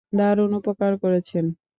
দারুণ 0.13 0.51
উপকার 0.59 0.93
করেছেন। 1.03 1.45